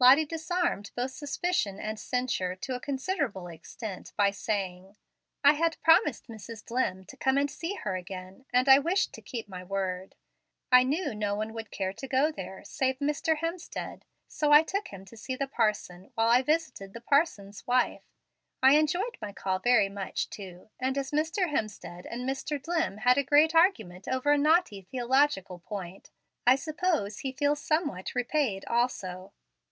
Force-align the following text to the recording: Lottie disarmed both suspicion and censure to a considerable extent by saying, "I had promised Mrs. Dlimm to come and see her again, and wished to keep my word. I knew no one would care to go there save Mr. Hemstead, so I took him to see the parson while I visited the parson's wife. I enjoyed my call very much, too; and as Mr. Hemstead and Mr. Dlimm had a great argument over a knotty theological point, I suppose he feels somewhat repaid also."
Lottie 0.00 0.26
disarmed 0.26 0.92
both 0.96 1.10
suspicion 1.12 1.78
and 1.80 1.98
censure 2.00 2.56
to 2.56 2.74
a 2.74 2.80
considerable 2.80 3.46
extent 3.48 4.12
by 4.16 4.30
saying, 4.30 4.96
"I 5.44 5.52
had 5.54 5.80
promised 5.82 6.26
Mrs. 6.28 6.64
Dlimm 6.64 7.04
to 7.08 7.16
come 7.16 7.36
and 7.38 7.50
see 7.50 7.74
her 7.84 7.94
again, 7.96 8.44
and 8.52 8.66
wished 8.84 9.12
to 9.14 9.22
keep 9.22 9.48
my 9.48 9.62
word. 9.62 10.16
I 10.70 10.82
knew 10.84 11.14
no 11.14 11.34
one 11.34 11.52
would 11.52 11.70
care 11.72 11.92
to 11.92 12.08
go 12.08 12.30
there 12.32 12.64
save 12.64 12.98
Mr. 12.98 13.38
Hemstead, 13.38 14.02
so 14.28 14.50
I 14.52 14.62
took 14.62 14.88
him 14.88 15.04
to 15.04 15.16
see 15.16 15.36
the 15.36 15.48
parson 15.48 16.10
while 16.14 16.28
I 16.28 16.42
visited 16.42 16.92
the 16.92 17.00
parson's 17.00 17.64
wife. 17.66 18.02
I 18.62 18.76
enjoyed 18.76 19.16
my 19.20 19.32
call 19.32 19.58
very 19.58 19.88
much, 19.88 20.28
too; 20.30 20.70
and 20.80 20.96
as 20.98 21.10
Mr. 21.12 21.50
Hemstead 21.52 22.04
and 22.08 22.28
Mr. 22.28 22.60
Dlimm 22.60 23.00
had 23.00 23.18
a 23.18 23.24
great 23.24 23.54
argument 23.54 24.08
over 24.08 24.32
a 24.32 24.38
knotty 24.38 24.82
theological 24.82 25.60
point, 25.60 26.10
I 26.46 26.56
suppose 26.56 27.20
he 27.20 27.30
feels 27.32 27.60
somewhat 27.60 28.14
repaid 28.16 28.64
also." 28.64 29.32